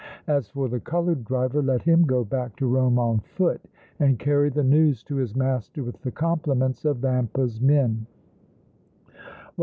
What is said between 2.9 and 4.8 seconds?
on foot and carry the